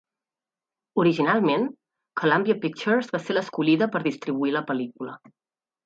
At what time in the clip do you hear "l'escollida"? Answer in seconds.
3.39-3.93